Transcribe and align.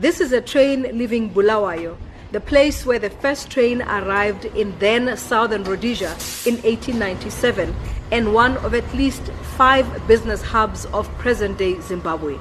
This 0.00 0.20
is 0.20 0.30
a 0.30 0.40
train 0.40 0.82
leaving 0.96 1.28
Bulawayo, 1.28 1.96
the 2.30 2.38
place 2.38 2.86
where 2.86 3.00
the 3.00 3.10
first 3.10 3.50
train 3.50 3.82
arrived 3.82 4.44
in 4.44 4.78
then 4.78 5.16
southern 5.16 5.64
Rhodesia 5.64 6.12
in 6.46 6.54
1897 6.62 7.74
and 8.12 8.32
one 8.32 8.58
of 8.58 8.74
at 8.74 8.94
least 8.94 9.22
five 9.56 10.06
business 10.06 10.40
hubs 10.40 10.84
of 10.92 11.08
present 11.18 11.58
day 11.58 11.80
Zimbabwe. 11.80 12.38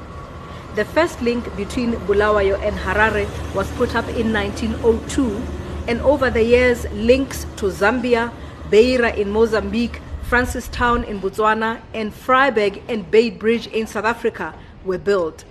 The 0.76 0.86
first 0.86 1.20
link 1.24 1.44
between 1.58 1.94
Bulawayo 2.06 2.62
and 2.62 2.76
Harare 2.78 3.26
was 3.56 3.72
put 3.72 3.96
up 3.96 4.08
in 4.10 4.32
1902, 4.32 5.42
and 5.88 6.00
over 6.02 6.30
the 6.30 6.44
years, 6.44 6.86
links 6.92 7.48
to 7.56 7.72
Zambia, 7.72 8.32
Beira 8.70 9.16
in 9.16 9.32
Mozambique, 9.32 10.00
Francistown 10.30 11.08
in 11.08 11.20
Botswana, 11.20 11.82
and 11.96 12.14
Vryburg 12.14 12.84
and 12.88 13.10
Beitbridge 13.10 13.72
in 13.72 13.88
South 13.88 14.06
Africa 14.06 14.54
were 14.86 15.00
built. 15.00 15.44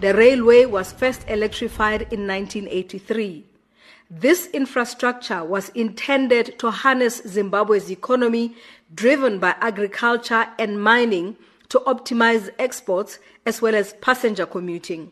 The 0.00 0.14
railway 0.14 0.64
was 0.64 0.92
first 0.92 1.24
electrified 1.28 2.02
in 2.12 2.24
1983. 2.26 3.44
This 4.08 4.46
infrastructure 4.48 5.44
was 5.44 5.70
intended 5.70 6.56
to 6.60 6.70
harness 6.70 7.20
Zimbabwe's 7.26 7.90
economy, 7.90 8.54
driven 8.94 9.40
by 9.40 9.56
agriculture 9.60 10.46
and 10.56 10.80
mining, 10.80 11.36
to 11.70 11.80
optimize 11.80 12.48
exports 12.60 13.18
as 13.44 13.60
well 13.60 13.74
as 13.74 13.92
passenger 13.94 14.46
commuting. 14.46 15.10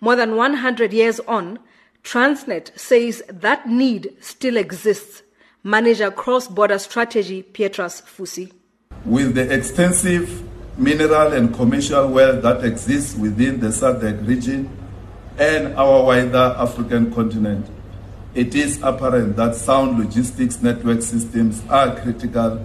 More 0.00 0.14
than 0.14 0.36
100 0.36 0.92
years 0.92 1.18
on, 1.20 1.58
Transnet 2.04 2.78
says 2.78 3.22
that 3.28 3.68
need 3.68 4.16
still 4.20 4.56
exists. 4.56 5.22
Manager 5.64 6.10
Cross 6.10 6.48
Border 6.48 6.78
Strategy 6.78 7.42
Pietras 7.42 8.02
Fusi. 8.02 8.52
With 9.04 9.34
the 9.34 9.52
extensive 9.52 10.48
mineral 10.76 11.32
and 11.32 11.54
commercial 11.54 12.08
wealth 12.08 12.42
that 12.42 12.64
exists 12.64 13.16
within 13.16 13.60
the 13.60 13.68
SADC 13.68 14.26
region 14.26 14.68
and 15.38 15.74
our 15.74 16.04
wider 16.04 16.54
African 16.58 17.12
continent, 17.12 17.66
it 18.34 18.54
is 18.54 18.82
apparent 18.82 19.36
that 19.36 19.54
sound 19.54 19.98
logistics 19.98 20.60
network 20.60 21.02
systems 21.02 21.62
are 21.68 21.94
critical 22.00 22.64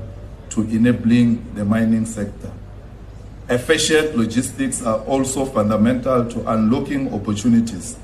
to 0.49 0.61
enabling 0.61 1.53
the 1.53 1.63
mining 1.63 2.05
sector. 2.05 2.51
Efficient 3.49 4.15
logistics 4.15 4.83
are 4.83 4.99
also 5.01 5.45
fundamental 5.45 6.25
to 6.29 6.51
unlocking 6.51 7.13
opportunities 7.13 7.97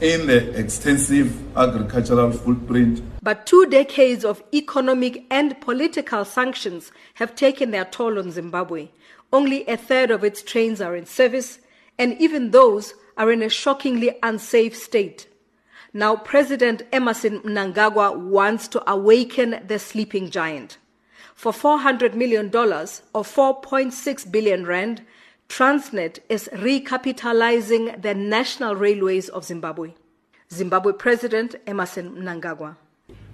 in 0.00 0.26
the 0.26 0.56
extensive 0.58 1.56
agricultural 1.56 2.30
footprint. 2.30 3.02
But 3.22 3.46
two 3.46 3.66
decades 3.66 4.24
of 4.24 4.42
economic 4.54 5.24
and 5.30 5.60
political 5.60 6.24
sanctions 6.24 6.92
have 7.14 7.34
taken 7.34 7.72
their 7.72 7.84
toll 7.84 8.18
on 8.18 8.30
Zimbabwe. 8.30 8.88
Only 9.32 9.66
a 9.66 9.76
third 9.76 10.10
of 10.10 10.22
its 10.22 10.42
trains 10.42 10.80
are 10.80 10.94
in 10.94 11.04
service, 11.04 11.58
and 11.98 12.16
even 12.20 12.52
those 12.52 12.94
are 13.16 13.32
in 13.32 13.42
a 13.42 13.48
shockingly 13.48 14.16
unsafe 14.22 14.76
state. 14.76 15.26
Now, 15.92 16.16
President 16.16 16.82
Emmerson 16.92 17.40
Mnangagwa 17.40 18.16
wants 18.16 18.68
to 18.68 18.90
awaken 18.90 19.60
the 19.66 19.78
sleeping 19.78 20.30
giant. 20.30 20.78
For 21.34 21.52
$400 21.52 22.14
million 22.14 22.46
or 22.46 23.22
4.6 23.22 24.30
billion 24.30 24.66
rand, 24.66 25.02
Transnet 25.48 26.18
is 26.28 26.48
recapitalizing 26.52 28.02
the 28.02 28.14
national 28.14 28.76
railways 28.76 29.28
of 29.30 29.44
Zimbabwe. 29.44 29.92
Zimbabwe 30.52 30.92
President 30.92 31.56
Emmerson 31.66 32.10
Mnangagwa. 32.16 32.76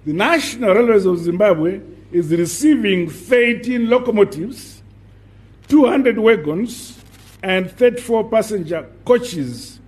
The 0.05 0.13
National 0.13 0.73
Railways 0.73 1.05
of 1.05 1.19
Zimbabwe 1.19 1.81
is 2.11 2.31
receiving 2.31 3.09
13 3.09 3.89
locomotives, 3.89 4.81
200 5.67 6.17
wagons, 6.19 6.97
and 7.43 7.69
34 7.71 8.29
passenger 8.29 8.89
coaches 9.03 9.79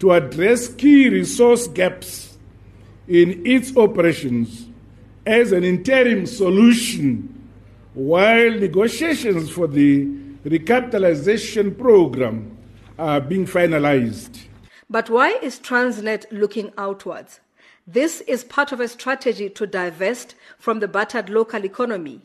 to 0.00 0.12
address 0.12 0.68
key 0.68 1.08
resource 1.08 1.66
gaps 1.68 2.36
in 3.08 3.44
its 3.46 3.76
operations 3.76 4.66
as 5.26 5.52
an 5.52 5.64
interim 5.64 6.26
solution 6.26 7.48
while 7.94 8.50
negotiations 8.50 9.50
for 9.50 9.66
the 9.66 10.08
recapitalization 10.44 11.76
program 11.76 12.56
are 12.98 13.20
being 13.20 13.46
finalized. 13.46 14.44
But 14.88 15.10
why 15.10 15.38
is 15.42 15.58
Transnet 15.58 16.24
looking 16.30 16.72
outwards? 16.78 17.40
This 17.86 18.20
is 18.22 18.44
part 18.44 18.72
of 18.72 18.80
a 18.80 18.88
strategy 18.88 19.48
to 19.50 19.66
divest 19.66 20.34
from 20.58 20.80
the 20.80 20.88
battered 20.88 21.28
local 21.28 21.64
economy. 21.64 22.22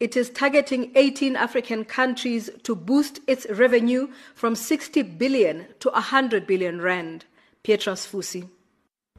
It 0.00 0.16
is 0.16 0.30
targeting 0.30 0.92
18 0.94 1.34
African 1.34 1.84
countries 1.84 2.48
to 2.62 2.76
boost 2.76 3.20
its 3.26 3.46
revenue 3.50 4.08
from 4.34 4.54
60 4.54 5.02
billion 5.02 5.66
to 5.80 5.90
100 5.90 6.46
billion 6.46 6.80
rand. 6.80 7.24
Pietras 7.64 8.06
Fusi. 8.06 8.48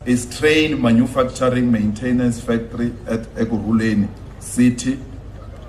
Is 0.06 0.26
train 0.40 0.81
manufacturing 0.81 1.70
maintenance 1.70 2.40
factory 2.40 2.94
at 3.06 3.24
Ekurhuleni 3.36 4.08
City 4.40 4.96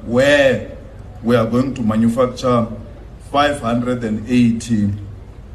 where 0.06 0.78
we 1.22 1.36
are 1.36 1.46
going 1.46 1.74
to 1.74 1.82
manufacture 1.82 2.66
580 3.30 4.92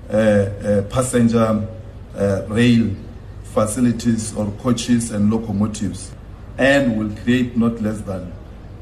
uh, 0.09 0.13
uh, 0.13 0.81
passenger 0.83 1.67
uh, 2.15 2.45
rail 2.47 2.95
facilities 3.43 4.35
or 4.35 4.51
coaches 4.59 5.11
and 5.11 5.31
locomotives 5.31 6.11
and 6.57 6.97
will 6.97 7.15
create 7.23 7.57
not 7.57 7.81
less 7.81 8.01
than 8.01 8.31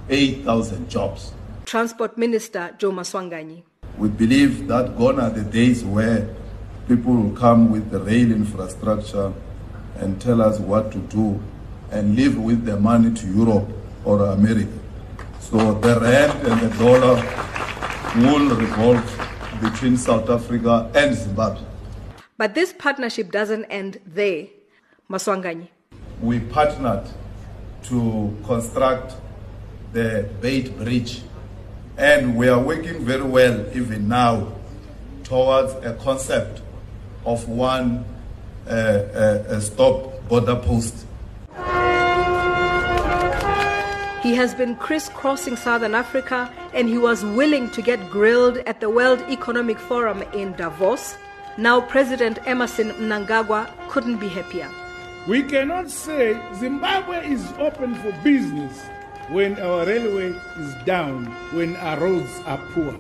8,000 0.10 0.90
jobs. 0.90 1.34
Transport 1.66 2.18
Minister 2.18 2.76
Joe 2.78 2.92
Maswanganyi. 2.92 3.64
We 3.98 4.10
believe 4.10 4.68
that 4.68 4.98
gone 4.98 5.20
are 5.20 5.30
the 5.30 5.44
days 5.44 5.84
where 5.86 6.28
people 6.88 7.14
will 7.16 7.36
come 7.36 7.72
with 7.72 7.90
the 7.92 8.00
rail 8.00 8.32
infrastructure 8.32 9.32
and 9.96 10.20
tell 10.20 10.42
us 10.42 10.60
what 10.60 10.92
to 10.92 10.98
do 11.00 11.42
and 11.92 12.16
leave 12.16 12.38
with 12.38 12.66
their 12.66 12.80
money 12.80 13.14
to 13.14 13.28
Europe 13.28 13.70
or 14.04 14.26
America. 14.26 14.83
So 15.50 15.74
the 15.74 16.00
rand 16.00 16.48
and 16.48 16.62
the 16.62 16.78
dollar 16.78 17.16
will 18.16 18.56
revolve 18.56 19.04
between 19.62 19.98
South 19.98 20.30
Africa 20.30 20.90
and 20.96 21.16
Zimbabwe. 21.16 21.62
But 22.38 22.56
this 22.56 22.74
partnership 22.74 23.32
doesn't 23.32 23.66
end 23.66 24.00
there. 24.06 24.48
Maswanganyi. 25.10 25.68
We 26.22 26.40
partnered 26.40 27.08
to 27.84 28.36
construct 28.46 29.16
the 29.92 30.28
Beit 30.42 30.78
Bridge 30.78 31.22
and 31.98 32.36
we 32.36 32.48
are 32.50 32.60
working 32.60 33.06
very 33.06 33.24
well 33.24 33.66
even 33.76 34.08
now 34.08 34.54
towards 35.24 35.74
a 35.86 35.94
concept 35.96 36.62
of 37.26 37.48
one 37.48 38.06
uh, 38.66 38.70
uh, 38.70 39.60
stop 39.60 40.28
border 40.28 40.56
post 40.56 41.06
He 44.24 44.36
has 44.36 44.56
been 44.56 44.78
crisscrossing 44.78 45.58
Southern 45.58 45.94
Africa 45.94 46.50
and 46.74 46.88
he 46.88 46.98
was 46.98 47.26
willing 47.26 47.70
to 47.72 47.82
get 47.82 48.00
grilled 48.10 48.60
at 48.60 48.80
the 48.80 48.90
World 48.90 49.22
Economic 49.30 49.78
Forum 49.78 50.22
in 50.34 50.54
Davos. 50.54 51.18
Now, 51.58 51.82
President 51.82 52.40
Emmerson 52.46 52.92
Mnangagwa 52.92 53.70
couldn't 53.90 54.20
be 54.20 54.30
happier. 54.30 54.72
We 55.28 55.44
cannot 55.44 55.92
say 55.92 56.40
Zimbabwe 56.56 57.34
is 57.34 57.46
open 57.60 57.96
for 57.96 58.14
business 58.24 58.82
when 59.30 59.60
our 59.60 59.86
railway 59.86 60.30
is 60.58 60.74
down, 60.86 61.26
when 61.52 61.76
our 61.76 62.00
roads 62.00 62.40
are 62.46 62.60
poor. 62.72 62.94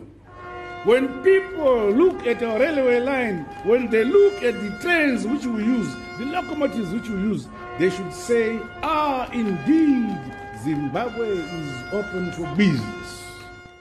When 0.83 1.23
people 1.23 1.89
look 1.89 2.27
at 2.27 2.43
our 2.43 2.59
railway 2.59 2.99
line, 2.99 3.45
when 3.63 3.89
they 3.89 4.03
look 4.03 4.43
at 4.43 4.55
the 4.55 4.77
trains 4.81 5.25
which 5.25 5.45
we 5.45 5.63
use, 5.63 5.87
the 6.19 6.25
locomotives 6.25 6.91
which 6.91 7.07
we 7.07 7.15
use, 7.15 7.47
they 7.79 7.89
should 7.89 8.13
say, 8.13 8.59
ah, 8.81 9.29
indeed, 9.31 10.19
Zimbabwe 10.63 11.27
is 11.27 11.83
open 11.91 12.31
for 12.31 12.47
business. 12.55 13.21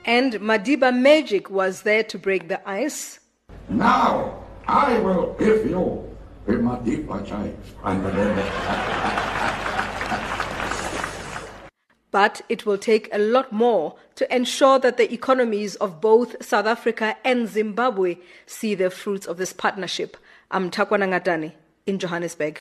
And 0.04 0.32
Madiba 0.34 0.92
Magic 0.92 1.48
was 1.48 1.82
there 1.82 2.02
to 2.02 2.18
break 2.18 2.48
the 2.48 2.68
ice. 2.68 3.20
Now 3.68 4.42
I 4.66 4.98
will 4.98 5.36
give 5.38 5.70
you 5.70 6.10
the 6.44 6.54
Madiba 6.54 7.24
chai. 7.24 7.52
But 12.10 12.42
it 12.48 12.66
will 12.66 12.78
take 12.78 13.08
a 13.12 13.18
lot 13.18 13.52
more 13.52 13.94
to 14.16 14.34
ensure 14.34 14.80
that 14.80 14.96
the 14.96 15.12
economies 15.12 15.76
of 15.76 16.00
both 16.00 16.44
South 16.44 16.66
Africa 16.66 17.16
and 17.24 17.48
Zimbabwe 17.48 18.16
see 18.46 18.74
the 18.74 18.90
fruits 18.90 19.26
of 19.26 19.36
this 19.36 19.52
partnership. 19.52 20.16
I'm 20.50 20.68
Nthakoana 20.68 21.08
Ngatane 21.08 21.52
in 21.86 22.00
Johannesburg. 22.00 22.60